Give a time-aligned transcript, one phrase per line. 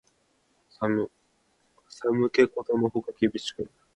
[0.79, 1.11] 寒
[2.31, 3.69] 気ことのほか厳しく